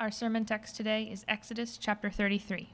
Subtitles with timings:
[0.00, 2.68] Our sermon text today is Exodus chapter 33.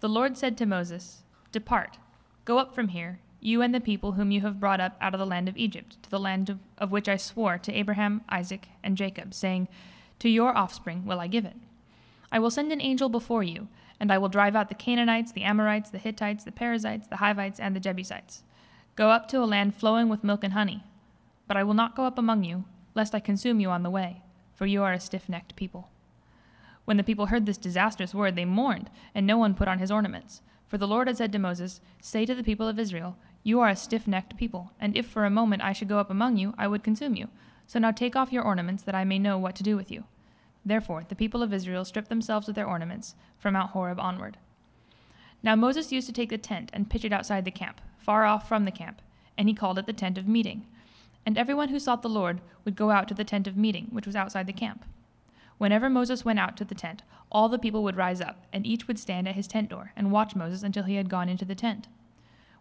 [0.00, 1.22] The Lord said to Moses,
[1.52, 1.96] Depart,
[2.44, 5.18] go up from here, you and the people whom you have brought up out of
[5.18, 8.68] the land of Egypt, to the land of, of which I swore to Abraham, Isaac,
[8.84, 9.68] and Jacob, saying,
[10.18, 11.56] To your offspring will I give it.
[12.30, 13.68] I will send an angel before you,
[13.98, 17.58] and I will drive out the Canaanites, the Amorites, the Hittites, the Perizzites, the Hivites,
[17.58, 18.42] and the Jebusites.
[18.96, 20.84] Go up to a land flowing with milk and honey.
[21.48, 24.20] But I will not go up among you, lest I consume you on the way
[24.60, 25.88] for you are a stiff necked people.
[26.84, 29.90] When the people heard this disastrous word, they mourned, and no one put on his
[29.90, 30.42] ornaments.
[30.68, 33.70] For the Lord had said to Moses, Say to the people of Israel, You are
[33.70, 36.52] a stiff necked people, and if for a moment I should go up among you,
[36.58, 37.28] I would consume you.
[37.66, 40.04] So now take off your ornaments, that I may know what to do with you.
[40.62, 44.36] Therefore the people of Israel stripped themselves of their ornaments from Mount Horeb onward.
[45.42, 48.46] Now Moses used to take the tent and pitch it outside the camp, far off
[48.46, 49.00] from the camp,
[49.38, 50.66] and he called it the tent of meeting
[51.24, 54.06] and everyone who sought the Lord would go out to the tent of meeting, which
[54.06, 54.84] was outside the camp.
[55.58, 58.88] Whenever Moses went out to the tent, all the people would rise up, and each
[58.88, 61.54] would stand at his tent door and watch Moses until he had gone into the
[61.54, 61.88] tent.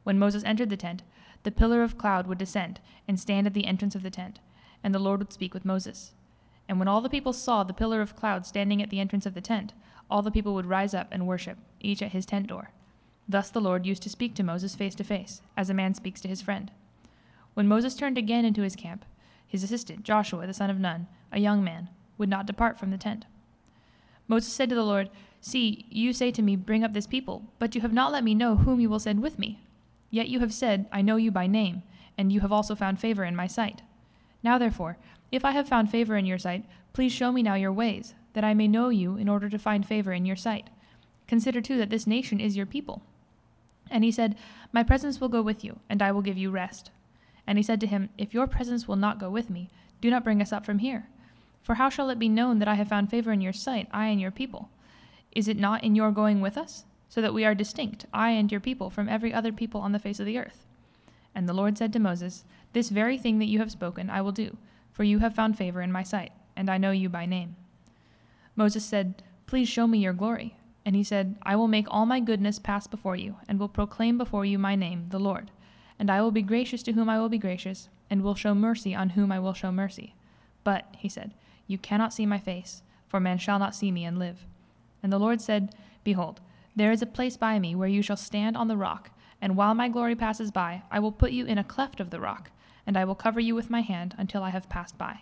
[0.04, 1.04] When Moses entered the tent,
[1.44, 4.40] the pillar of cloud would descend and stand at the entrance of the tent,
[4.84, 6.12] and the Lord would speak with Moses.
[6.68, 9.34] And when all the people saw the pillar of cloud standing at the entrance of
[9.34, 9.74] the tent,
[10.10, 12.72] all the people would rise up and worship, each at his tent door.
[13.28, 16.20] Thus the Lord used to speak to Moses face to face, as a man speaks
[16.22, 16.72] to his friend.
[17.54, 19.06] When Moses turned again into his camp,
[19.46, 22.98] his assistant, Joshua the son of Nun, a young man, would not depart from the
[22.98, 23.26] tent.
[24.28, 25.10] Moses said to the Lord,
[25.42, 28.36] See, you say to me, Bring up this people, but you have not let me
[28.36, 29.60] know whom you will send with me.
[30.12, 31.84] Yet you have said, I know you by name,
[32.18, 33.82] and you have also found favor in my sight.
[34.44, 34.98] Now therefore,
[35.32, 38.44] if I have found favor in your sight, please show me now your ways, that
[38.44, 40.70] I may know you in order to find favor in your sight.
[41.28, 43.02] Consider too that this nation is your people.
[43.90, 44.36] And he said,
[44.72, 46.92] My presence will go with you, and I will give you rest.
[47.50, 50.24] And he said to him, If your presence will not go with me, do not
[50.24, 51.10] bring us up from here.
[51.64, 54.06] For how shall it be known that I have found favor in your sight, I
[54.06, 54.70] and your people?
[55.32, 56.86] Is it not in your going with us?
[57.10, 59.98] So that we are distinct, I and your people, from every other people on the
[59.98, 60.68] face of the earth.
[61.34, 64.32] And the Lord said to Moses, This very thing that you have spoken I will
[64.32, 64.56] do,
[64.92, 67.56] for you have found favor in my sight, and I know you by name.
[68.56, 70.56] Moses said, Please show me your glory.
[70.86, 74.20] And he said, I will make all my goodness pass before you, and will proclaim
[74.20, 75.50] before you my name, the Lord.
[76.00, 78.96] And I will be gracious to whom I will be gracious, and will show mercy
[78.96, 80.16] on whom I will show mercy.
[80.64, 81.34] But, he said,
[81.68, 84.46] you cannot see my face, for man shall not see me and live.
[85.04, 86.42] And the Lord said, Behold,
[86.76, 89.12] there is a place by me where you shall stand on the rock,
[89.42, 92.20] and while my glory passes by, I will put you in a cleft of the
[92.20, 92.50] rock,
[92.88, 95.22] and I will cover you with my hand until I have passed by.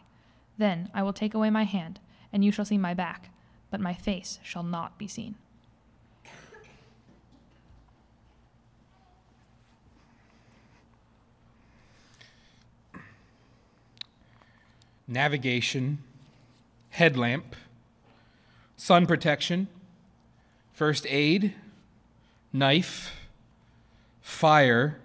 [0.57, 1.99] Then I will take away my hand,
[2.31, 3.29] and you shall see my back,
[3.69, 5.35] but my face shall not be seen.
[15.07, 16.00] Navigation,
[16.90, 17.56] headlamp,
[18.75, 19.68] sun protection,
[20.73, 21.53] first aid,
[22.51, 23.16] knife,
[24.22, 25.00] fire,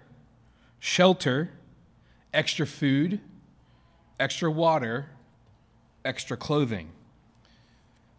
[0.79, 1.51] shelter,
[2.33, 3.19] extra food,
[4.19, 5.07] extra water,
[6.03, 6.89] extra clothing.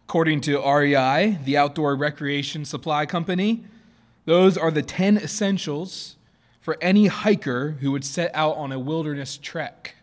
[0.07, 3.65] According to REI, the Outdoor Recreation Supply Company,
[4.25, 6.15] those are the 10 essentials
[6.59, 9.95] for any hiker who would set out on a wilderness trek.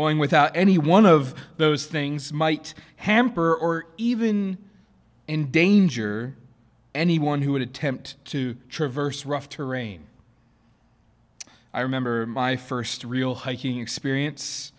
[0.00, 4.56] Going without any one of those things might hamper or even
[5.28, 6.36] endanger
[6.94, 10.06] anyone who would attempt to traverse rough terrain.
[11.74, 14.72] I remember my first real hiking experience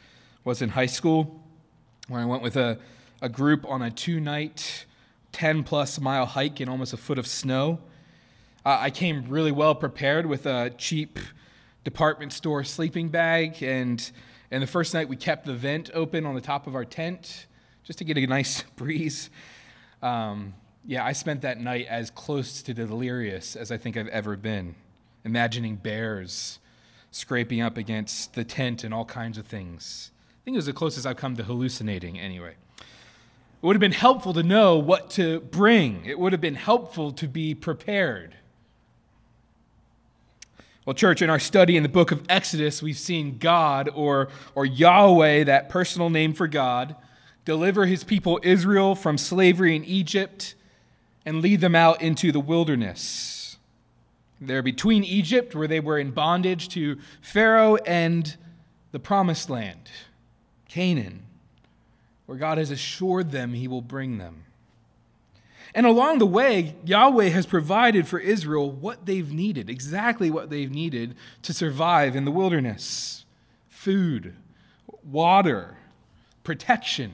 [0.43, 1.39] was in high school
[2.07, 2.79] when I went with a,
[3.21, 4.87] a group on a two night,
[5.33, 7.77] 10 plus mile hike in almost a foot of snow.
[8.65, 11.19] Uh, I came really well prepared with a cheap
[11.83, 14.11] department store sleeping bag and
[14.51, 17.47] and the first night we kept the vent open on the top of our tent
[17.83, 19.29] just to get a nice breeze.
[20.01, 20.53] Um,
[20.85, 24.75] yeah, I spent that night as close to delirious as I think I've ever been,
[25.23, 26.59] imagining bears
[27.11, 30.11] scraping up against the tent and all kinds of things.
[30.29, 32.55] I think it was the closest I've come to hallucinating anyway.
[32.79, 37.11] It would have been helpful to know what to bring, it would have been helpful
[37.11, 38.35] to be prepared.
[40.83, 44.65] Well, church, in our study in the book of Exodus, we've seen God, or, or
[44.65, 46.95] Yahweh, that personal name for God,
[47.45, 50.55] deliver his people Israel from slavery in Egypt
[51.23, 53.57] and lead them out into the wilderness.
[54.39, 58.35] They're between Egypt, where they were in bondage, to Pharaoh and
[58.91, 59.91] the promised land,
[60.67, 61.21] Canaan,
[62.25, 64.45] where God has assured them he will bring them.
[65.73, 70.71] And along the way, Yahweh has provided for Israel what they've needed, exactly what they've
[70.71, 73.25] needed to survive in the wilderness
[73.69, 74.35] food,
[75.03, 75.77] water,
[76.43, 77.13] protection.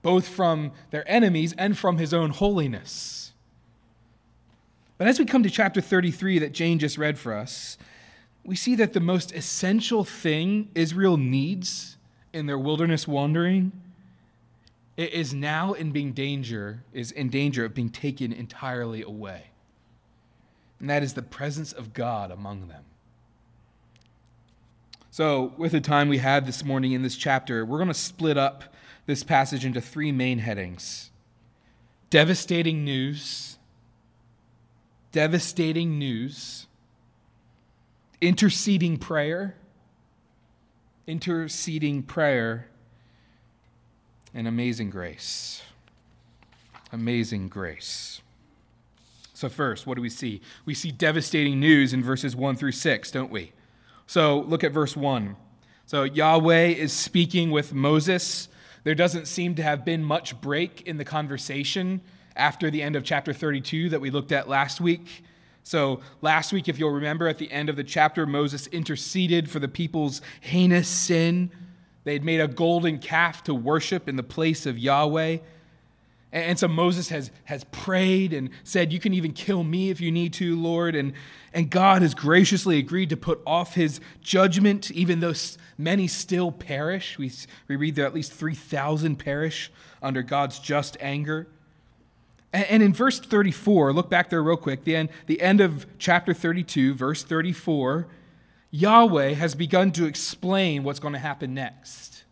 [0.00, 3.32] both from their enemies and from his own holiness.
[4.96, 7.76] But as we come to chapter 33 that Jane just read for us,
[8.44, 11.96] we see that the most essential thing Israel needs
[12.32, 13.72] in their wilderness wandering
[14.98, 19.44] is now in being danger is in danger of being taken entirely away.
[20.80, 22.84] And that is the presence of God among them.
[25.10, 28.36] So, with the time we have this morning in this chapter, we're going to split
[28.36, 28.74] up
[29.06, 31.10] this passage into three main headings
[32.10, 33.58] devastating news,
[35.12, 36.66] devastating news,
[38.20, 39.56] interceding prayer,
[41.06, 42.68] interceding prayer,
[44.34, 45.62] and amazing grace.
[46.92, 48.20] Amazing grace.
[49.34, 50.40] So, first, what do we see?
[50.64, 53.52] We see devastating news in verses 1 through 6, don't we?
[54.08, 55.36] So look at verse 1.
[55.84, 58.48] So Yahweh is speaking with Moses.
[58.82, 62.00] There doesn't seem to have been much break in the conversation
[62.34, 65.24] after the end of chapter 32 that we looked at last week.
[65.62, 69.58] So, last week, if you'll remember, at the end of the chapter, Moses interceded for
[69.58, 71.50] the people's heinous sin.
[72.08, 75.40] They had made a golden calf to worship in the place of Yahweh.
[76.32, 80.10] And so Moses has, has prayed and said, You can even kill me if you
[80.10, 80.96] need to, Lord.
[80.96, 81.12] And,
[81.52, 85.34] and God has graciously agreed to put off his judgment, even though
[85.76, 87.18] many still perish.
[87.18, 87.30] We,
[87.66, 89.70] we read that at least 3,000 perish
[90.02, 91.46] under God's just anger.
[92.54, 95.84] And, and in verse 34, look back there real quick, the end, the end of
[95.98, 98.06] chapter 32, verse 34,
[98.70, 102.24] Yahweh has begun to explain what's going to happen next.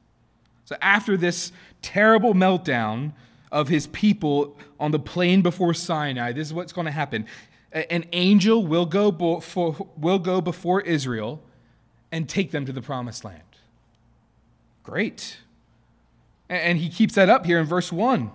[0.64, 3.12] So after this terrible meltdown,
[3.52, 7.26] of his people on the plain before Sinai, this is what's going to happen.
[7.72, 11.42] An angel will go, before, will go before Israel
[12.10, 13.42] and take them to the promised land.
[14.82, 15.38] Great.
[16.48, 18.20] And he keeps that up here in verse 1.
[18.20, 18.30] And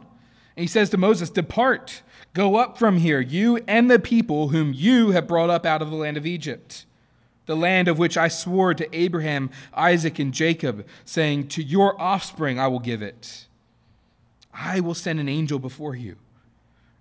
[0.56, 2.02] he says to Moses, Depart,
[2.34, 5.90] go up from here, you and the people whom you have brought up out of
[5.90, 6.86] the land of Egypt,
[7.52, 12.58] the land of which I swore to Abraham, Isaac, and Jacob, saying, To your offspring
[12.58, 13.46] I will give it.
[14.54, 16.16] I will send an angel before you,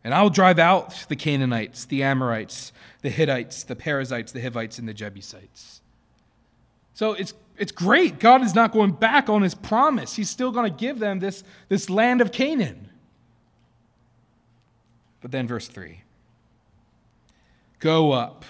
[0.03, 4.81] and I will drive out the Canaanites, the Amorites, the Hittites, the Perizzites, the Hivites,
[4.81, 5.83] and the Jebusites.
[6.95, 8.19] So it's, it's great.
[8.19, 10.17] God is not going back on his promise.
[10.17, 12.91] He's still going to give them this, this land of Canaan.
[15.21, 16.03] But then, verse 3
[17.79, 18.45] Go up,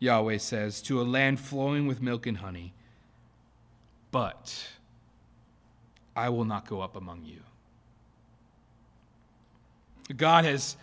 [0.00, 2.72] Yahweh says, to a land flowing with milk and honey,
[4.10, 4.66] but
[6.16, 7.40] I will not go up among you.
[10.16, 10.76] God has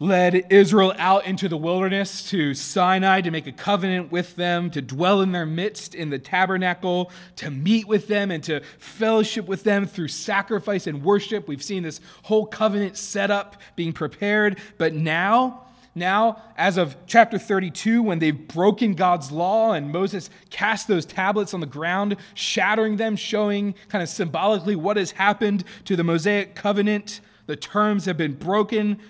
[0.00, 4.80] led Israel out into the wilderness to Sinai to make a covenant with them, to
[4.80, 9.62] dwell in their midst in the tabernacle, to meet with them and to fellowship with
[9.62, 11.46] them through sacrifice and worship.
[11.46, 17.36] We've seen this whole covenant set up being prepared, but now now, as of chapter
[17.36, 22.96] 32, when they've broken God's law and Moses cast those tablets on the ground, shattering
[22.96, 28.16] them, showing kind of symbolically what has happened to the Mosaic covenant, the terms have
[28.16, 29.00] been broken.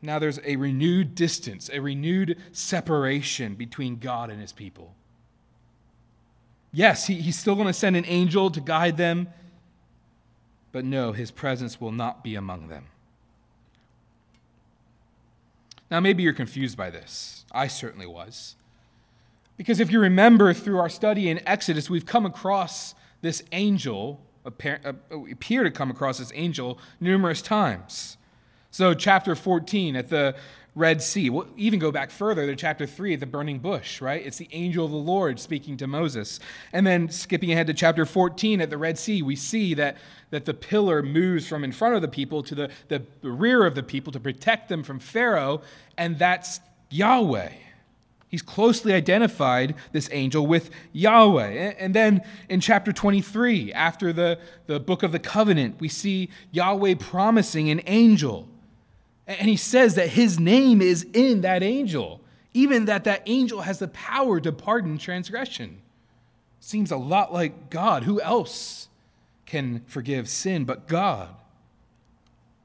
[0.00, 4.96] Now there's a renewed distance, a renewed separation between God and his people.
[6.72, 9.28] Yes, he, he's still going to send an angel to guide them,
[10.72, 12.86] but no, his presence will not be among them.
[15.92, 17.44] Now, maybe you're confused by this.
[17.52, 18.56] I certainly was.
[19.58, 24.80] Because if you remember through our study in Exodus, we've come across this angel appear,
[24.86, 24.94] uh,
[25.30, 28.16] appear to come across this angel numerous times.
[28.70, 30.34] So, chapter 14 at the
[30.74, 31.28] Red Sea.
[31.28, 34.24] We'll even go back further to chapter 3 the burning bush, right?
[34.24, 36.40] It's the angel of the Lord speaking to Moses.
[36.72, 39.98] And then skipping ahead to chapter 14 at the Red Sea, we see that,
[40.30, 43.74] that the pillar moves from in front of the people to the, the rear of
[43.74, 45.60] the people to protect them from Pharaoh,
[45.98, 47.50] and that's Yahweh.
[48.32, 51.74] He's closely identified, this angel, with Yahweh.
[51.78, 56.94] And then in chapter 23, after the, the book of the covenant, we see Yahweh
[56.98, 58.48] promising an angel.
[59.26, 62.20] And he says that his name is in that angel,
[62.54, 65.80] even that that angel has the power to pardon transgression.
[66.60, 68.04] Seems a lot like God.
[68.04, 68.88] Who else
[69.46, 71.28] can forgive sin but God?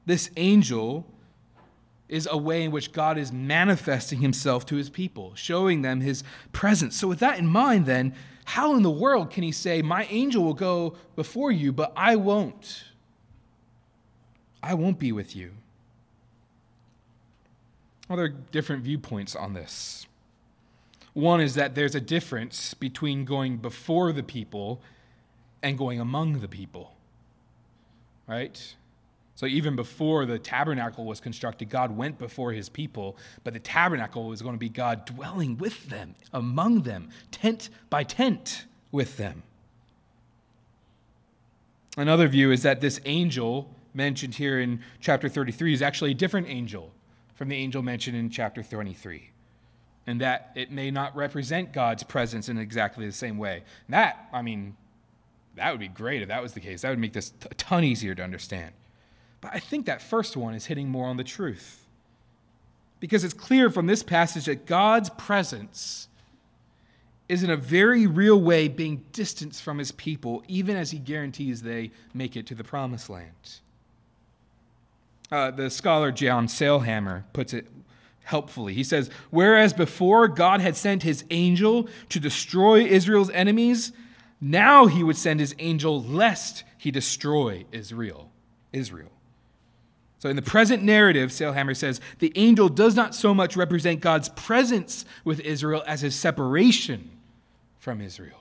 [0.06, 1.06] This angel
[2.08, 6.24] is a way in which God is manifesting himself to his people, showing them his
[6.52, 6.96] presence.
[6.96, 10.42] So, with that in mind, then, how in the world can he say, My angel
[10.42, 12.84] will go before you, but I won't?
[14.62, 15.52] I won't be with you.
[18.08, 20.06] Well, there are different viewpoints on this.
[21.12, 24.80] One is that there's a difference between going before the people
[25.62, 26.94] and going among the people.
[28.26, 28.74] right?
[29.34, 34.26] So even before the tabernacle was constructed, God went before his people, but the tabernacle
[34.26, 39.42] was going to be God dwelling with them, among them, tent by tent with them.
[41.96, 46.48] Another view is that this angel mentioned here in chapter 33 is actually a different
[46.48, 46.92] angel
[47.38, 49.30] from the angel mentioned in chapter 23.
[50.08, 53.62] And that it may not represent God's presence in exactly the same way.
[53.88, 54.76] That, I mean,
[55.54, 56.82] that would be great if that was the case.
[56.82, 58.72] That would make this a ton easier to understand.
[59.40, 61.86] But I think that first one is hitting more on the truth.
[62.98, 66.08] Because it's clear from this passage that God's presence
[67.28, 71.62] is in a very real way being distanced from his people, even as he guarantees
[71.62, 73.60] they make it to the promised land.
[75.30, 77.66] Uh, the scholar John Sailhamer puts it
[78.24, 78.74] helpfully.
[78.74, 83.92] He says, Whereas before God had sent his angel to destroy Israel's enemies,
[84.40, 88.30] now he would send his angel lest he destroy Israel.
[88.72, 89.10] Israel.
[90.18, 94.28] So in the present narrative, Sailhamer says, the angel does not so much represent God's
[94.30, 97.10] presence with Israel as his separation
[97.78, 98.40] from Israel.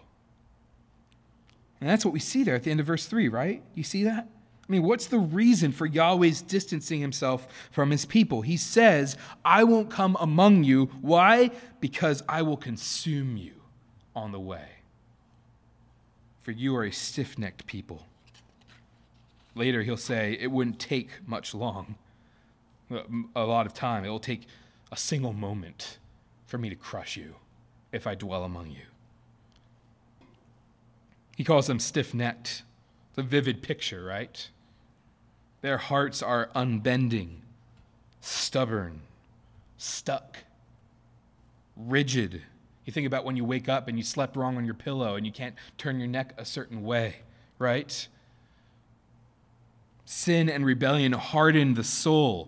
[1.80, 3.62] And that's what we see there at the end of verse 3, right?
[3.76, 4.28] You see that?
[4.68, 8.42] I mean, what's the reason for Yahweh's distancing himself from his people?
[8.42, 10.88] He says, I won't come among you.
[11.00, 11.52] Why?
[11.80, 13.54] Because I will consume you
[14.14, 14.68] on the way.
[16.42, 18.06] For you are a stiff necked people.
[19.56, 21.96] Later, he'll say, it wouldn't take much long,
[23.36, 24.04] a lot of time.
[24.04, 24.48] It will take
[24.92, 25.98] a single moment
[26.46, 27.36] for me to crush you
[27.92, 28.84] if I dwell among you.
[31.38, 32.64] He calls them stiff necked.
[33.10, 34.50] It's a vivid picture, right?
[35.68, 37.42] Their hearts are unbending,
[38.22, 39.02] stubborn,
[39.78, 40.38] stuck,
[41.76, 42.42] rigid.
[42.86, 45.26] You think about when you wake up and you slept wrong on your pillow and
[45.26, 47.18] you can't turn your neck a certain way,
[47.60, 48.08] right?
[50.06, 52.48] Sin and rebellion harden the soul.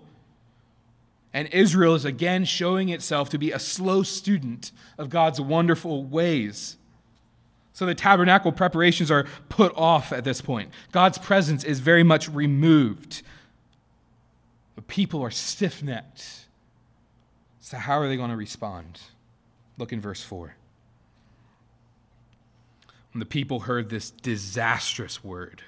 [1.33, 6.77] And Israel is again showing itself to be a slow student of God's wonderful ways.
[7.79, 10.73] So the tabernacle preparations are put off at this point.
[10.91, 13.21] God's presence is very much removed.
[14.75, 16.47] The people are stiff necked.
[17.61, 18.99] So, how are they going to respond?
[19.77, 20.55] Look in verse 4.
[23.13, 25.61] When the people heard this disastrous word,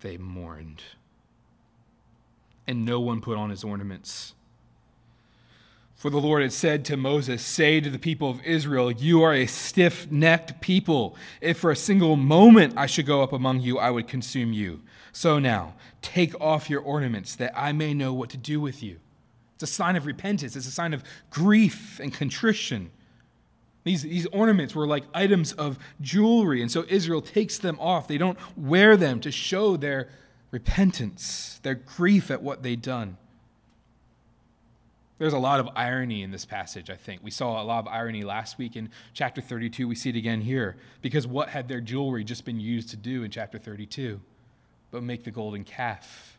[0.00, 0.82] they mourned.
[2.66, 4.34] And no one put on his ornaments.
[5.98, 9.34] For the Lord had said to Moses, Say to the people of Israel, You are
[9.34, 11.16] a stiff necked people.
[11.40, 14.80] If for a single moment I should go up among you, I would consume you.
[15.10, 19.00] So now, take off your ornaments, that I may know what to do with you.
[19.54, 22.92] It's a sign of repentance, it's a sign of grief and contrition.
[23.82, 28.06] These, these ornaments were like items of jewelry, and so Israel takes them off.
[28.06, 30.10] They don't wear them to show their
[30.52, 33.16] repentance, their grief at what they'd done.
[35.18, 37.22] There's a lot of irony in this passage, I think.
[37.24, 39.88] We saw a lot of irony last week in chapter 32.
[39.88, 40.76] We see it again here.
[41.02, 44.20] Because what had their jewelry just been used to do in chapter 32?
[44.92, 46.38] But make the golden calf.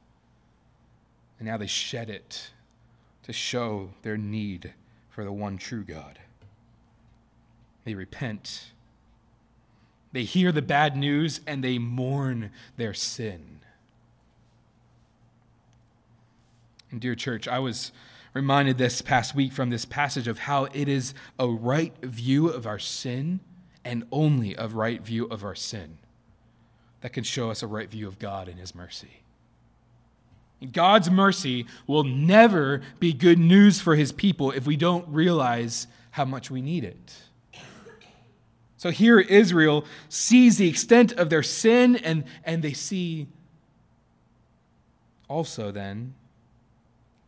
[1.39, 2.51] And now they shed it
[3.24, 4.74] to show their need
[5.09, 6.17] for the one true God.
[7.83, 8.71] They repent.
[10.13, 13.59] They hear the bad news and they mourn their sin.
[16.91, 17.91] And, dear church, I was
[18.33, 22.67] reminded this past week from this passage of how it is a right view of
[22.67, 23.39] our sin
[23.83, 25.98] and only a right view of our sin
[27.01, 29.21] that can show us a right view of God and His mercy.
[30.74, 36.25] God's mercy will never be good news for His people if we don't realize how
[36.25, 37.15] much we need it.
[38.77, 43.27] So here Israel sees the extent of their sin and, and they see
[45.27, 46.13] also then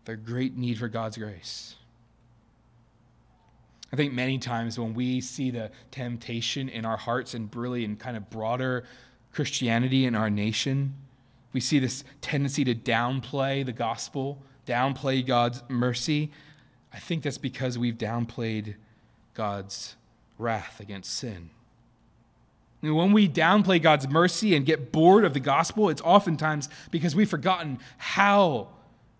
[0.05, 1.75] their great need for God's grace.
[3.93, 7.97] I think many times when we see the temptation in our hearts and really in
[7.97, 8.85] kind of broader
[9.33, 10.95] Christianity in our nation,
[11.53, 16.31] we see this tendency to downplay the gospel, downplay God's mercy.
[16.93, 18.75] I think that's because we've downplayed
[19.33, 19.95] God's
[20.37, 21.49] wrath against sin.
[22.81, 27.15] And when we downplay God's mercy and get bored of the gospel, it's oftentimes because
[27.15, 28.69] we've forgotten how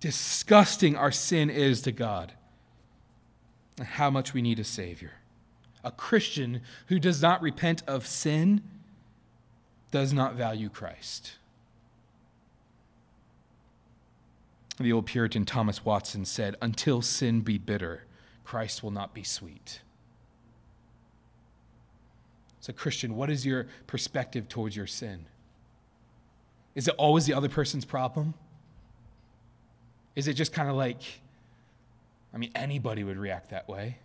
[0.01, 2.33] disgusting our sin is to God
[3.77, 5.13] and how much we need a Savior.
[5.83, 8.61] A Christian who does not repent of sin
[9.91, 11.33] does not value Christ.
[14.79, 18.03] The old Puritan Thomas Watson said, Until sin be bitter,
[18.43, 19.81] Christ will not be sweet.
[22.59, 25.25] So, Christian, what is your perspective towards your sin?
[26.73, 28.33] Is it always the other person's problem?
[30.15, 31.01] Is it just kind of like,
[32.33, 33.97] I mean, anybody would react that way?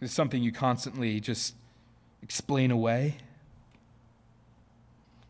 [0.00, 1.54] Is something you constantly just
[2.22, 3.16] explain away?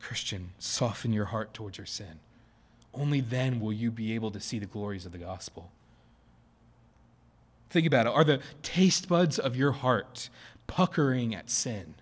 [0.01, 2.21] Christian, soften your heart towards your sin.
[2.95, 5.71] Only then will you be able to see the glories of the gospel.
[7.71, 8.13] Think about it.
[8.13, 10.31] Are the taste buds of your heart
[10.67, 11.95] puckering at sin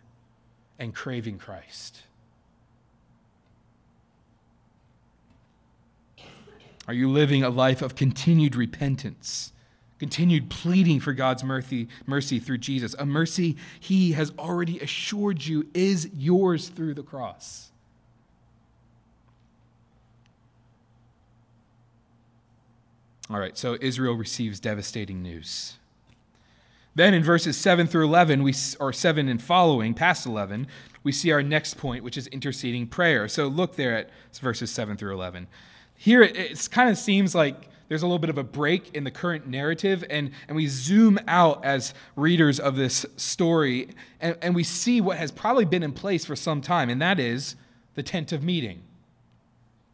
[0.79, 2.03] and craving Christ?
[6.89, 9.53] Are you living a life of continued repentance,
[9.99, 15.67] continued pleading for God's mercy, mercy through Jesus, a mercy He has already assured you
[15.75, 17.71] is yours through the cross?
[23.29, 25.75] All right, so Israel receives devastating news.
[26.95, 30.67] Then in verses 7 through 11, we, or 7 and following, past 11,
[31.03, 33.29] we see our next point, which is interceding prayer.
[33.29, 35.49] So look there at verses 7 through 11.
[35.97, 39.05] Here it, it kind of seems like there's a little bit of a break in
[39.05, 43.89] the current narrative, and, and we zoom out as readers of this story,
[44.21, 47.21] and, and we see what has probably been in place for some time, and that
[47.21, 47.55] is
[47.95, 48.83] the tent of meeting.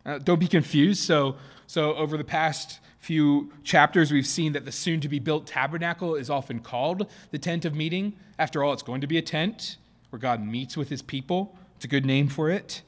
[0.05, 1.03] Uh, don't be confused.
[1.03, 5.47] So, so over the past few chapters, we've seen that the soon to be built
[5.47, 8.15] tabernacle is often called the tent of meeting.
[8.39, 9.77] After all, it's going to be a tent
[10.11, 11.57] where God meets with his people.
[11.77, 12.83] It's a good name for it.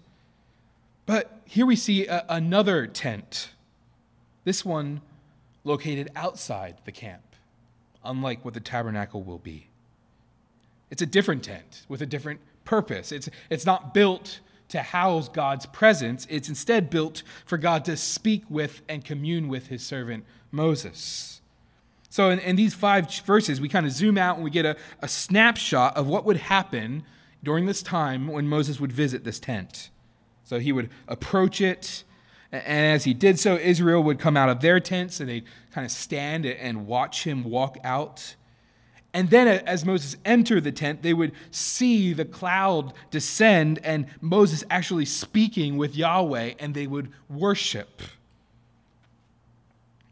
[1.06, 3.50] But here we see a, another tent,
[4.44, 5.02] this one
[5.64, 7.22] located outside the camp,
[8.04, 9.68] unlike what the tabernacle will be.
[10.90, 13.12] It's a different tent with a different purpose.
[13.12, 18.44] It's, it's not built to house God's presence, it's instead built for God to speak
[18.48, 21.42] with and commune with his servant Moses.
[22.08, 24.76] So, in, in these five verses, we kind of zoom out and we get a,
[25.02, 27.04] a snapshot of what would happen
[27.42, 29.90] during this time when Moses would visit this tent.
[30.44, 32.04] So he would approach it,
[32.62, 35.84] and as he did so, Israel would come out of their tents and they'd kind
[35.84, 38.36] of stand and watch him walk out.
[39.12, 44.64] And then, as Moses entered the tent, they would see the cloud descend and Moses
[44.70, 48.02] actually speaking with Yahweh, and they would worship.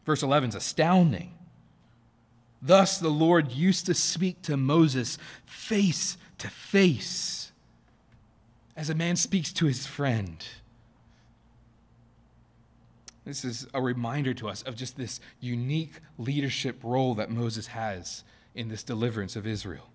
[0.04, 1.34] Verse 11 is astounding.
[2.60, 7.41] Thus, the Lord used to speak to Moses face to face
[8.76, 10.44] as a man speaks to his friend.
[13.24, 18.24] This is a reminder to us of just this unique leadership role that Moses has
[18.54, 19.88] in this deliverance of Israel.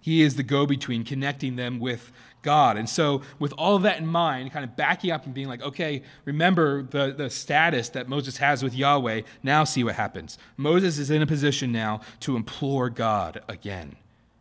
[0.00, 2.76] He is the go between, connecting them with God.
[2.76, 5.60] And so, with all of that in mind, kind of backing up and being like,
[5.60, 9.22] okay, remember the, the status that Moses has with Yahweh.
[9.42, 10.38] Now, see what happens.
[10.56, 13.96] Moses is in a position now to implore God again.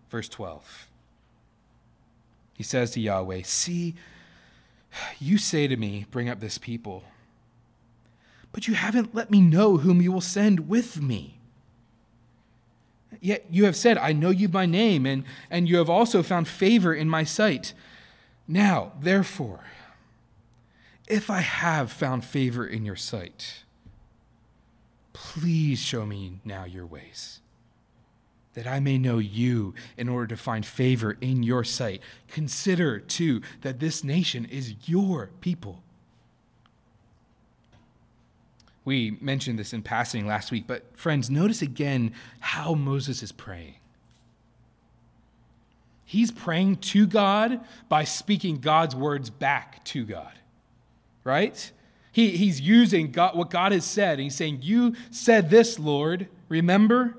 [0.09, 0.87] Verse 12.
[2.57, 3.93] He says to Yahweh, See,
[5.19, 7.03] you say to me, Bring up this people,
[8.51, 11.35] but you haven't let me know whom you will send with me.
[13.21, 16.47] Yet you have said, I know you by name, and, and you have also found
[16.47, 17.73] favor in my sight.
[18.47, 19.61] Now, therefore,
[21.07, 23.63] if I have found favor in your sight,
[25.13, 27.39] please show me now your ways
[28.57, 32.01] that I may know you in order to find favor in your sight.
[32.27, 35.83] Consider, too, that this nation is your people.
[38.83, 43.75] We mentioned this in passing last week, but friends, notice again how Moses is praying.
[46.03, 50.33] He's praying to God by speaking God's words back to God,
[51.23, 51.71] right?
[52.11, 54.13] He, he's using God, what God has said.
[54.13, 57.17] and he's saying, You said this, Lord, remember?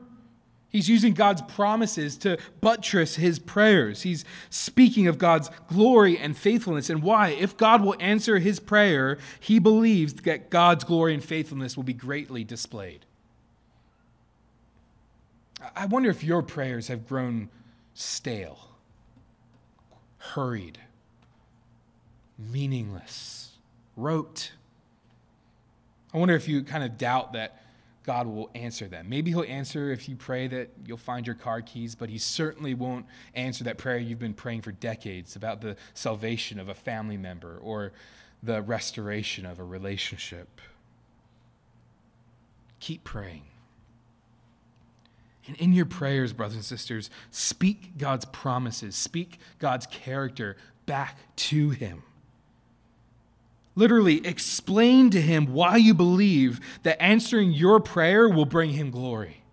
[0.71, 4.03] He's using God's promises to buttress his prayers.
[4.03, 7.31] He's speaking of God's glory and faithfulness and why.
[7.31, 11.95] If God will answer his prayer, he believes that God's glory and faithfulness will be
[11.95, 13.07] greatly displayed.
[15.75, 17.49] I wonder if your prayers have grown
[17.95, 18.69] stale,
[20.19, 20.79] hurried,
[22.39, 23.53] meaningless,
[23.97, 24.53] rote.
[26.13, 27.63] I wonder if you kind of doubt that
[28.09, 29.07] God will answer them.
[29.11, 32.73] Maybe He'll answer if you pray that you'll find your car keys, but He certainly
[32.73, 37.19] won't answer that prayer you've been praying for decades about the salvation of a family
[37.19, 37.93] member or
[38.43, 40.63] the restoration of a relationship.
[42.81, 43.43] Keep praying.
[45.47, 51.69] And in your prayers, brothers and sisters, speak God's promises, speak God's character back to
[51.69, 52.05] Him.
[53.79, 59.45] Literally, explain to him why you believe that answering your prayer will bring him glory.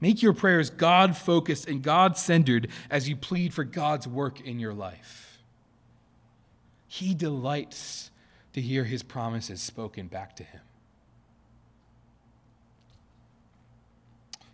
[0.00, 4.60] Make your prayers God focused and God centered as you plead for God's work in
[4.60, 5.40] your life.
[6.86, 8.12] He delights
[8.52, 10.60] to hear his promises spoken back to him.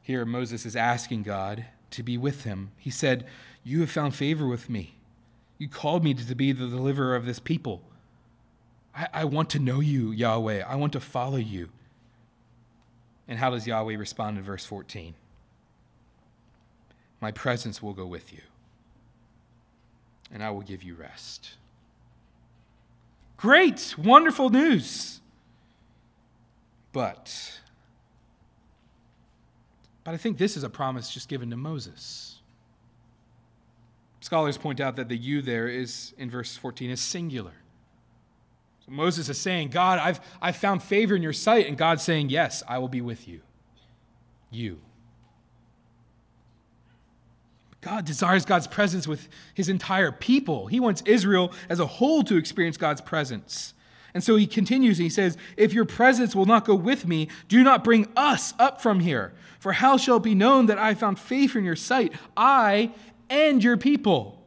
[0.00, 2.70] Here, Moses is asking God to be with him.
[2.78, 3.26] He said,
[3.62, 4.97] You have found favor with me.
[5.58, 7.82] You called me to be the deliverer of this people.
[8.94, 10.62] I, I want to know you, Yahweh.
[10.66, 11.68] I want to follow you.
[13.26, 15.14] And how does Yahweh respond in verse 14?
[17.20, 18.40] My presence will go with you,
[20.32, 21.50] and I will give you rest.
[23.36, 25.20] Great, wonderful news.
[26.92, 27.60] But,
[30.04, 32.38] but I think this is a promise just given to Moses.
[34.20, 37.52] Scholars point out that the you there is in verse 14 is singular.
[38.85, 41.66] So Moses is saying, God, I've, I've found favor in your sight.
[41.66, 43.40] And God's saying, Yes, I will be with you.
[44.50, 44.81] You.
[47.81, 50.66] God desires God's presence with his entire people.
[50.66, 53.72] He wants Israel as a whole to experience God's presence.
[54.14, 57.28] And so he continues and he says, If your presence will not go with me,
[57.46, 59.33] do not bring us up from here.
[59.61, 62.92] For how shall it be known that I found favor in your sight, I
[63.30, 64.42] and your people?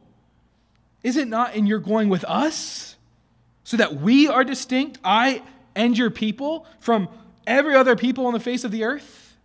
[1.02, 2.96] Is it not in your going with us?
[3.64, 5.42] So that we are distinct, I
[5.74, 7.08] and your people, from
[7.46, 9.36] every other people on the face of the earth?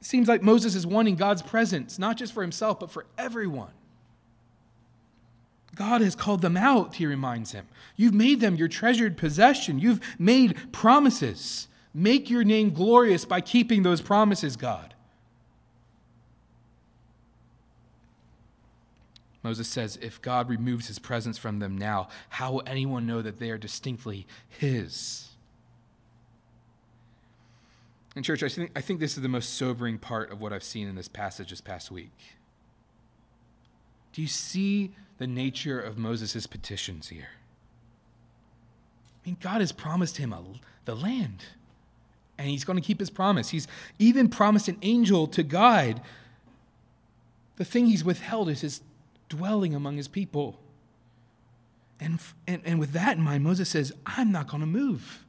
[0.00, 3.70] It seems like Moses is wanting God's presence, not just for himself, but for everyone.
[5.74, 7.66] God has called them out, he reminds him.
[7.96, 9.78] You've made them your treasured possession.
[9.78, 11.68] You've made promises.
[11.94, 14.91] Make your name glorious by keeping those promises, God.
[19.42, 23.38] Moses says, If God removes his presence from them now, how will anyone know that
[23.38, 25.28] they are distinctly his?
[28.14, 30.62] And, church, I think, I think this is the most sobering part of what I've
[30.62, 32.12] seen in this passage this past week.
[34.12, 37.30] Do you see the nature of Moses' petitions here?
[39.24, 40.42] I mean, God has promised him a,
[40.84, 41.44] the land,
[42.36, 43.48] and he's going to keep his promise.
[43.48, 43.66] He's
[43.98, 46.02] even promised an angel to guide.
[47.56, 48.82] The thing he's withheld is his
[49.36, 50.60] dwelling among his people.
[52.00, 55.22] And, and, and with that in mind, Moses says, I'm not going to move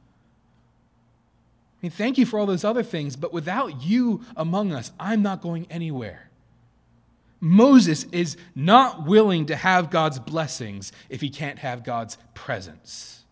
[1.84, 5.20] I mean, thank you for all those other things, but without you among us, I'm
[5.20, 6.30] not going anywhere.
[7.40, 13.24] Moses is not willing to have God's blessings if he can't have God's presence.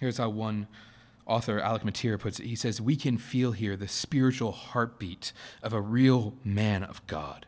[0.00, 0.68] Here's how one
[1.26, 2.46] author, Alec Motyer, puts it.
[2.46, 5.32] He says, We can feel here the spiritual heartbeat
[5.62, 7.46] of a real man of God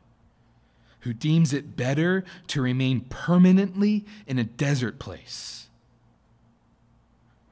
[1.01, 5.69] who deems it better to remain permanently in a desert place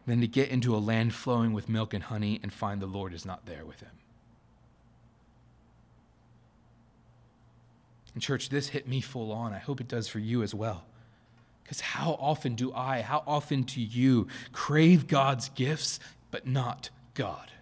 [0.06, 3.14] than to get into a land flowing with milk and honey and find the Lord
[3.14, 3.90] is not there with him.
[8.12, 9.52] And, church, this hit me full on.
[9.52, 10.84] I hope it does for you as well.
[11.62, 15.98] Because how often do I, how often do you crave God's gifts,
[16.34, 17.52] but not God?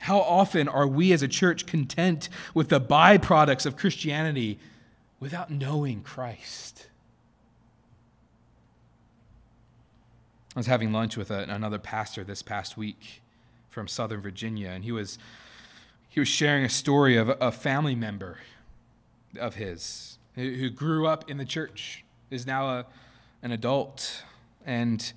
[0.00, 4.58] How often are we as a church content with the byproducts of Christianity
[5.20, 6.88] without knowing Christ?
[10.56, 13.22] I was having lunch with a, another pastor this past week
[13.70, 15.20] from Southern Virginia, and he was
[16.08, 18.38] he was sharing a story of a, family member
[19.38, 22.86] of his who, who grew up in the church, is now a,
[23.42, 24.24] an adult,
[24.66, 25.12] and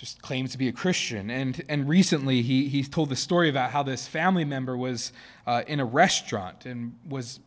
[0.00, 1.28] just claims to be a Christian.
[1.30, 5.12] And, and recently, he, he told the story about how this family member was
[5.46, 7.38] uh, in a restaurant and was,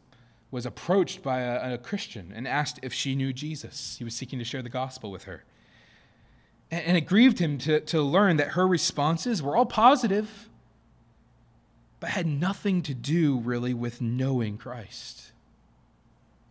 [0.52, 3.96] was approached by a, a Christian and asked if she knew Jesus.
[3.98, 5.44] He was seeking to share the gospel with her.
[6.70, 10.48] And it grieved him to, to learn that her responses were all positive,
[12.00, 15.32] but had nothing to do really with knowing Christ.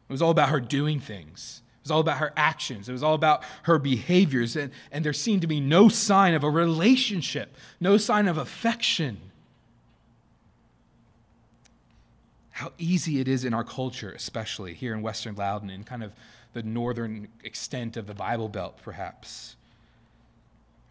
[0.09, 1.62] It was all about her doing things.
[1.83, 2.89] It was all about her actions.
[2.89, 4.55] It was all about her behaviors.
[4.55, 9.21] And, and there seemed to be no sign of a relationship, no sign of affection.
[12.51, 16.13] How easy it is in our culture, especially here in Western Loudoun and kind of
[16.53, 19.57] the northern extent of the Bible Belt, perhaps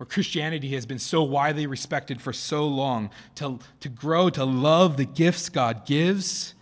[0.01, 4.97] where Christianity has been so widely respected for so long, to, to grow to love
[4.97, 6.55] the gifts God gives,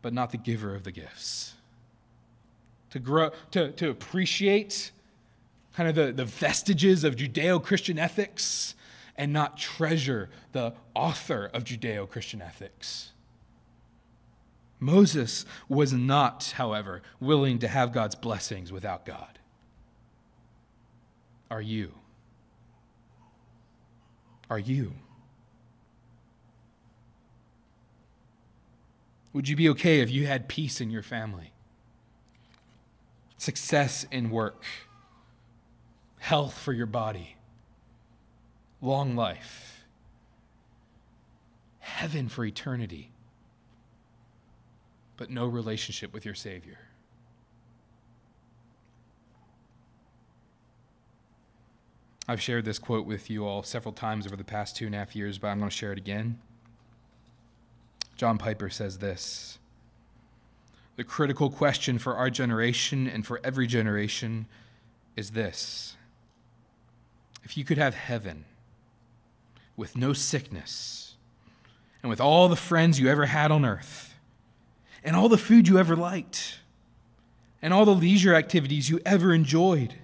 [0.00, 1.52] but not the giver of the gifts.
[2.90, 4.92] To grow, to, to appreciate
[5.74, 8.74] kind of the, the vestiges of Judeo Christian ethics
[9.16, 13.12] and not treasure the author of Judeo Christian ethics.
[14.80, 19.38] Moses was not, however, willing to have God's blessings without God
[21.50, 21.92] are you?
[24.50, 24.92] are you?
[29.32, 31.52] Would you be okay if you had peace in your family?
[33.38, 34.64] Success in work,
[36.18, 37.36] health for your body,
[38.82, 39.84] long life,
[41.78, 43.12] heaven for eternity,
[45.16, 46.78] but no relationship with your Savior?
[52.30, 54.98] I've shared this quote with you all several times over the past two and a
[54.98, 56.38] half years, but I'm going to share it again.
[58.16, 59.58] John Piper says this
[60.98, 64.48] The critical question for our generation and for every generation
[65.14, 65.96] is this
[67.44, 68.44] If you could have heaven
[69.76, 71.14] with no sickness,
[72.02, 74.12] and with all the friends you ever had on earth,
[75.04, 76.58] and all the food you ever liked,
[77.62, 79.94] and all the leisure activities you ever enjoyed,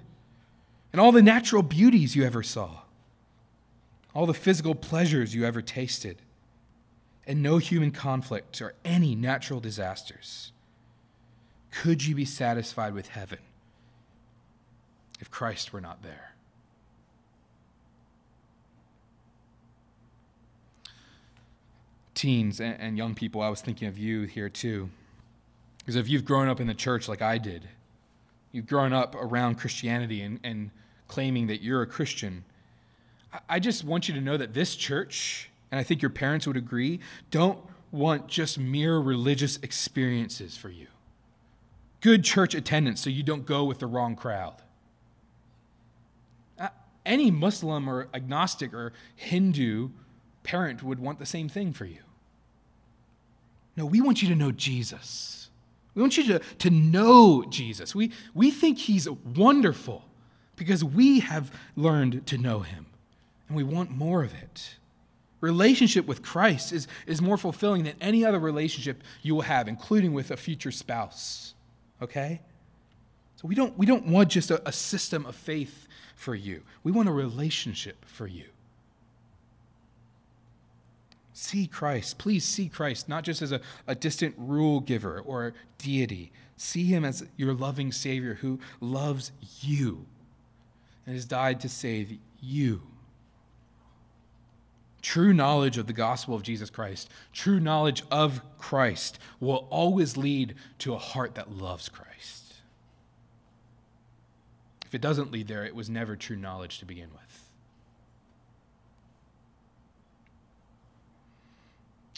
[0.92, 2.83] and all the natural beauties you ever saw,
[4.14, 6.22] all the physical pleasures you ever tasted,
[7.26, 10.52] and no human conflict or any natural disasters.
[11.74, 13.40] Could you be satisfied with heaven
[15.20, 16.34] if Christ were not there?
[22.14, 24.88] Teens and young people, I was thinking of you here too.
[25.78, 27.68] Because if you've grown up in the church like I did,
[28.52, 30.70] you've grown up around Christianity and, and
[31.08, 32.44] claiming that you're a Christian,
[33.48, 36.56] I just want you to know that this church, and I think your parents would
[36.56, 37.00] agree,
[37.32, 37.58] don't
[37.90, 40.87] want just mere religious experiences for you.
[42.05, 44.57] Good church attendance so you don't go with the wrong crowd.
[46.59, 46.69] Uh,
[47.07, 49.88] any Muslim or agnostic or Hindu
[50.43, 52.03] parent would want the same thing for you.
[53.75, 55.49] No, we want you to know Jesus.
[55.95, 57.95] We want you to, to know Jesus.
[57.95, 60.05] We, we think he's wonderful
[60.57, 62.85] because we have learned to know him
[63.49, 64.77] and we want more of it.
[65.40, 70.12] Relationship with Christ is, is more fulfilling than any other relationship you will have, including
[70.12, 71.54] with a future spouse.
[72.02, 72.40] Okay?
[73.37, 76.92] So we don't, we don't want just a, a system of faith for you, we
[76.92, 78.44] want a relationship for you.
[81.37, 82.18] See Christ.
[82.18, 86.30] Please see Christ, not just as a, a distant rule giver or deity.
[86.57, 90.07] See him as your loving Savior who loves you
[91.04, 92.83] and has died to save you.
[95.05, 100.55] True knowledge of the gospel of Jesus Christ, true knowledge of Christ, will always lead
[100.79, 102.55] to a heart that loves Christ.
[104.87, 107.51] If it doesn't lead there, it was never true knowledge to begin with.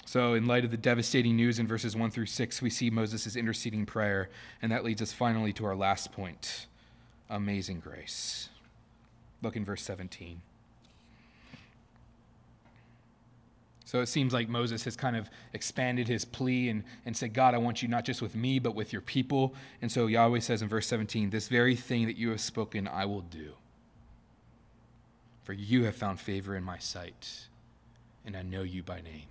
[0.04, 3.34] So, in light of the devastating news in verses 1 through 6, we see Moses'
[3.34, 4.30] interceding prayer,
[4.62, 6.68] and that leads us finally to our last point
[7.28, 8.48] amazing grace.
[9.42, 10.40] Look in verse 17.
[13.86, 17.54] So it seems like Moses has kind of expanded his plea and, and said, God,
[17.54, 19.54] I want you not just with me, but with your people.
[19.80, 23.04] And so Yahweh says in verse 17, This very thing that you have spoken, I
[23.04, 23.52] will do.
[25.44, 27.46] For you have found favor in my sight,
[28.26, 29.28] and I know you by name.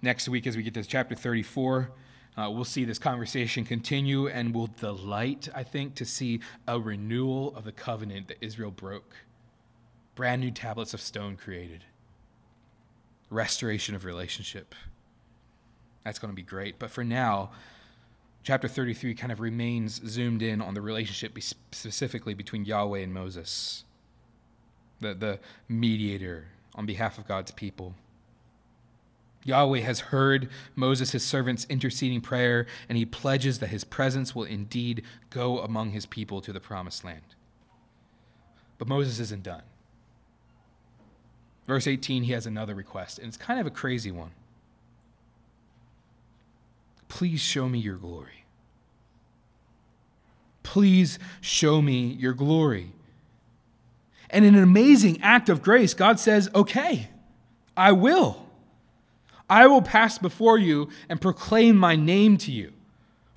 [0.00, 1.90] Next week, as we get to chapter 34,
[2.36, 7.52] uh, we'll see this conversation continue and we'll delight, I think, to see a renewal
[7.56, 9.16] of the covenant that Israel broke.
[10.14, 11.84] Brand new tablets of stone created,
[13.30, 14.74] restoration of relationship.
[16.04, 16.78] That's going to be great.
[16.78, 17.50] But for now,
[18.42, 21.38] chapter 33 kind of remains zoomed in on the relationship
[21.70, 23.84] specifically between Yahweh and Moses,
[25.00, 27.94] the, the mediator on behalf of God's people.
[29.44, 34.44] Yahweh has heard Moses, his servant's interceding prayer, and he pledges that his presence will
[34.44, 37.34] indeed go among his people to the promised land.
[38.78, 39.62] But Moses isn't done.
[41.66, 44.30] Verse 18, he has another request, and it's kind of a crazy one.
[47.08, 48.44] Please show me your glory.
[50.62, 52.92] Please show me your glory.
[54.30, 57.10] And in an amazing act of grace, God says, Okay,
[57.76, 58.46] I will.
[59.48, 62.72] I will pass before you and proclaim my name to you.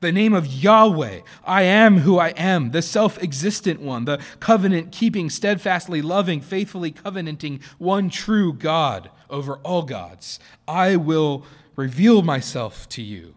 [0.06, 4.92] The name of Yahweh, I am who I am, the self existent one, the covenant
[4.92, 10.40] keeping, steadfastly loving, faithfully covenanting, one true God over all gods.
[10.68, 11.44] I will
[11.76, 13.34] reveal myself to you.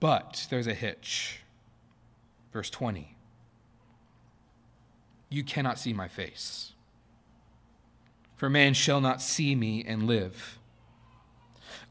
[0.00, 1.42] But there's a hitch.
[2.52, 3.14] Verse 20
[5.30, 6.72] You cannot see my face,
[8.34, 10.58] for man shall not see me and live.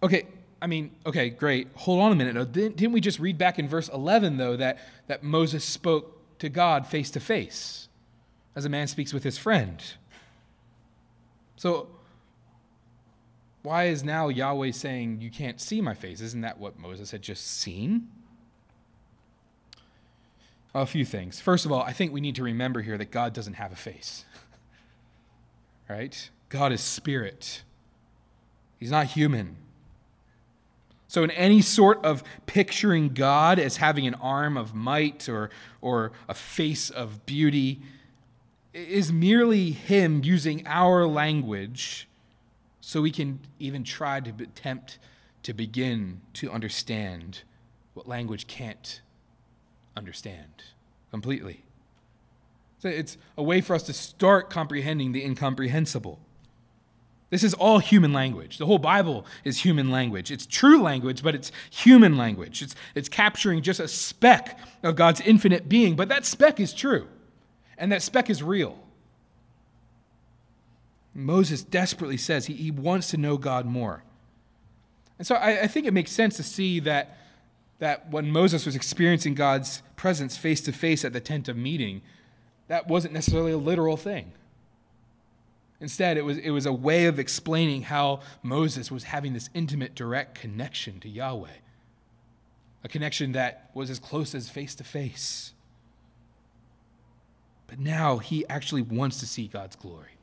[0.03, 0.27] Okay,
[0.61, 1.67] I mean, okay, great.
[1.75, 2.51] Hold on a minute.
[2.51, 6.87] Didn't we just read back in verse 11, though, that, that Moses spoke to God
[6.87, 7.87] face to face,
[8.55, 9.83] as a man speaks with his friend?
[11.55, 11.89] So,
[13.61, 16.21] why is now Yahweh saying, You can't see my face?
[16.21, 18.09] Isn't that what Moses had just seen?
[20.73, 21.39] A few things.
[21.39, 23.75] First of all, I think we need to remember here that God doesn't have a
[23.75, 24.25] face.
[25.89, 26.29] right?
[26.49, 27.61] God is spirit,
[28.79, 29.57] He's not human.
[31.07, 35.49] So, in any sort of picturing God as having an arm of might or,
[35.81, 37.81] or a face of beauty
[38.73, 42.07] is merely Him using our language
[42.81, 44.99] so we can even try to attempt
[45.43, 47.43] to begin to understand
[47.93, 49.01] what language can't
[49.95, 50.63] understand
[51.09, 51.63] completely.
[52.79, 56.19] So it's a way for us to start comprehending the incomprehensible.
[57.29, 58.57] This is all human language.
[58.57, 60.31] The whole Bible is human language.
[60.31, 62.61] It's true language, but it's human language.
[62.61, 67.07] It's, it's capturing just a speck of God's infinite being, but that speck is true,
[67.77, 68.79] and that speck is real.
[71.13, 74.03] Moses desperately says he, he wants to know God more.
[75.17, 77.17] And so I, I think it makes sense to see that,
[77.79, 82.03] that when Moses was experiencing God's presence face to face at the tent of meeting,
[82.67, 84.31] that wasn't necessarily a literal thing.
[85.79, 89.93] Instead, it was, it was a way of explaining how Moses was having this intimate,
[89.93, 91.49] direct connection to Yahweh,
[92.83, 95.53] a connection that was as close as face to face.
[97.67, 100.17] But now he actually wants to see God's glory.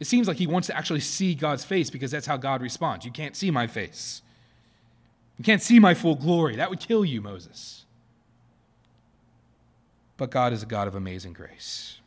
[0.00, 3.04] It seems like he wants to actually see God's face because that's how God responds.
[3.04, 4.22] You can't see my face.
[5.36, 6.56] You can't see my full glory.
[6.56, 7.84] That would kill you, Moses.
[10.16, 11.97] But God is a God of amazing grace.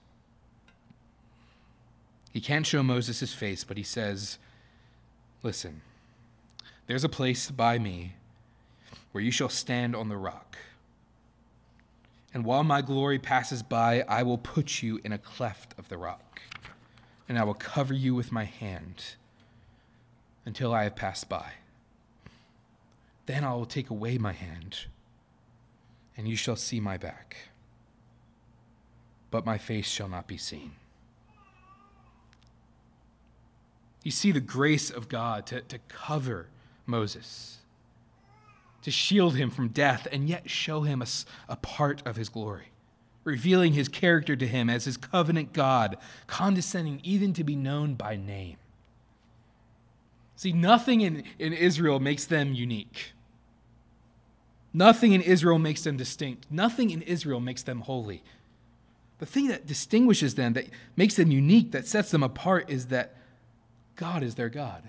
[2.31, 4.37] He can't show Moses his face, but he says,
[5.43, 5.81] Listen,
[6.87, 8.13] there's a place by me
[9.11, 10.57] where you shall stand on the rock.
[12.33, 15.97] And while my glory passes by, I will put you in a cleft of the
[15.97, 16.41] rock,
[17.27, 19.03] and I will cover you with my hand
[20.45, 21.53] until I have passed by.
[23.25, 24.85] Then I will take away my hand,
[26.15, 27.35] and you shall see my back,
[29.29, 30.71] but my face shall not be seen.
[34.03, 36.47] You see the grace of God to, to cover
[36.85, 37.57] Moses,
[38.81, 41.07] to shield him from death, and yet show him a,
[41.47, 42.71] a part of his glory,
[43.23, 48.15] revealing his character to him as his covenant God, condescending even to be known by
[48.15, 48.57] name.
[50.35, 53.13] See, nothing in, in Israel makes them unique.
[54.73, 56.47] Nothing in Israel makes them distinct.
[56.49, 58.23] Nothing in Israel makes them holy.
[59.19, 63.13] The thing that distinguishes them, that makes them unique, that sets them apart, is that
[64.01, 64.81] God is their God.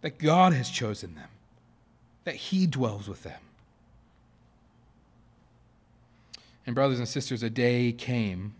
[0.00, 1.28] That God has chosen them.
[2.24, 3.40] That He dwells with them.
[6.64, 8.54] And, brothers and sisters, a day came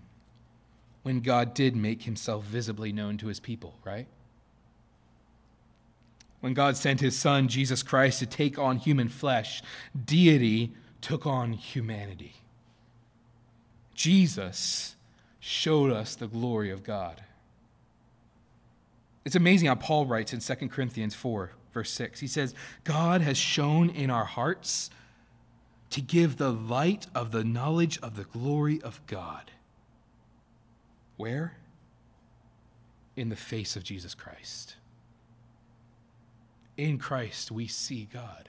[1.04, 4.06] when God did make Himself visibly known to His people, right?
[6.40, 9.62] When God sent His Son, Jesus Christ, to take on human flesh,
[10.04, 12.34] deity took on humanity.
[13.94, 14.96] Jesus
[15.40, 17.22] showed us the glory of God.
[19.24, 22.20] It's amazing how Paul writes in 2 Corinthians 4, verse 6.
[22.20, 22.54] He says,
[22.84, 24.90] God has shone in our hearts
[25.90, 29.50] to give the light of the knowledge of the glory of God.
[31.16, 31.58] Where?
[33.14, 34.76] In the face of Jesus Christ.
[36.76, 38.48] In Christ, we see God.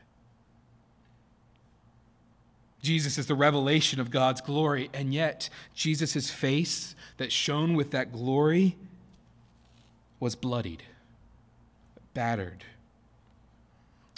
[2.82, 8.12] Jesus is the revelation of God's glory, and yet Jesus' face that shone with that
[8.12, 8.76] glory
[10.24, 10.84] was bloodied,
[12.14, 12.64] battered,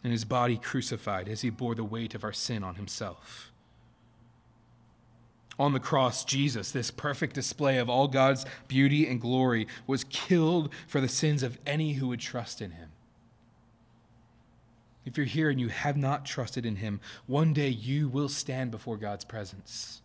[0.03, 3.51] and his body crucified as he bore the weight of our sin on himself.
[5.57, 10.71] On the cross, Jesus, this perfect display of all God's beauty and glory, was killed
[10.85, 12.89] for the sins of any who would trust in him.
[15.05, 18.69] If you're here and you have not trusted in him, one day you will stand
[18.69, 20.03] before God's presence.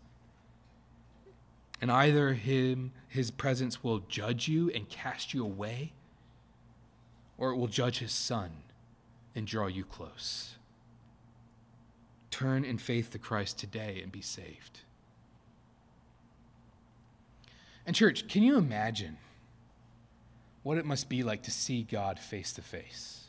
[1.80, 5.92] And either him, his presence will judge you and cast you away,
[7.40, 8.50] or it will judge his son
[9.34, 10.54] and draw you close.
[12.30, 14.80] Turn in faith to Christ today and be saved.
[17.86, 19.16] And, church, can you imagine
[20.62, 23.24] what it must be like to see God face to face?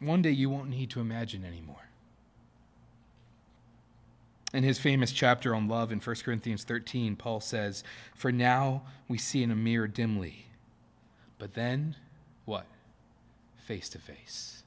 [0.00, 1.90] One day you won't need to imagine anymore.
[4.54, 7.84] In his famous chapter on love in 1 Corinthians 13, Paul says,
[8.16, 10.46] For now we see in a mirror dimly,
[11.40, 11.96] but then,
[12.44, 12.66] what?
[13.66, 14.62] Face to face.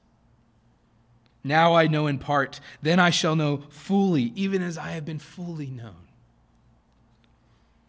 [1.43, 5.19] Now I know in part, then I shall know fully, even as I have been
[5.19, 6.07] fully known.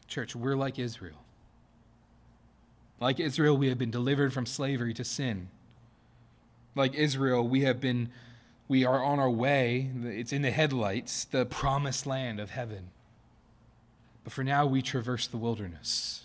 [0.07, 1.25] Church, we're like Israel.
[3.01, 5.49] Like Israel, we have been delivered from slavery to sin.
[6.75, 8.11] Like Israel, we have been
[8.67, 9.91] we are on our way.
[10.05, 12.91] It's in the headlights, the promised land of heaven.
[14.25, 16.24] But for now, we traverse the wilderness.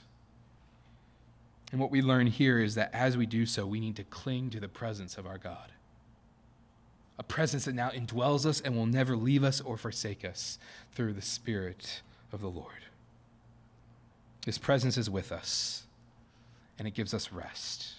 [1.71, 4.49] And what we learn here is that as we do so, we need to cling
[4.51, 5.71] to the presence of our God.
[7.19, 10.57] A presence that now indwells us and will never leave us or forsake us
[10.93, 12.01] through the Spirit
[12.31, 12.85] of the Lord.
[14.45, 15.83] His presence is with us,
[16.79, 17.95] and it gives us rest.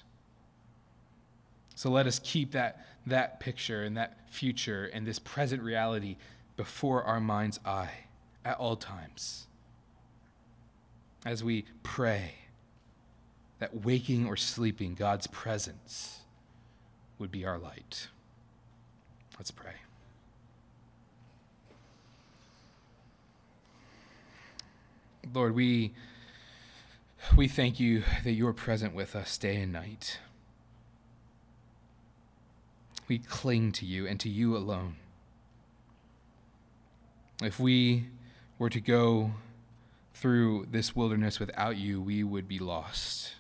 [1.77, 6.17] So let us keep that, that picture and that future and this present reality
[6.57, 8.07] before our mind's eye
[8.45, 9.47] at all times.
[11.25, 12.33] As we pray
[13.61, 16.21] that waking or sleeping, God's presence
[17.19, 18.09] would be our light.
[19.39, 19.75] Let's pray.
[25.33, 25.93] Lord, we,
[27.37, 30.19] we thank you that you are present with us day and night.
[33.07, 34.97] We cling to you and to you alone.
[37.43, 38.09] If we
[38.59, 39.33] were to go
[40.15, 43.35] through this wilderness without you, we would be lost.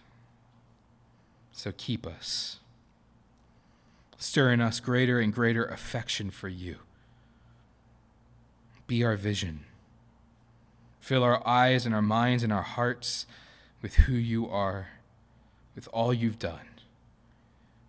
[1.60, 2.58] So keep us.
[4.16, 6.76] Stir in us greater and greater affection for you.
[8.86, 9.66] Be our vision.
[11.00, 13.26] Fill our eyes and our minds and our hearts
[13.82, 14.88] with who you are,
[15.74, 16.80] with all you've done,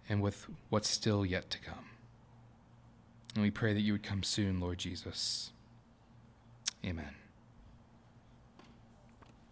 [0.10, 1.86] and with what's still yet to come.
[3.36, 5.52] And we pray that you would come soon, Lord Jesus.
[6.84, 7.21] Amen.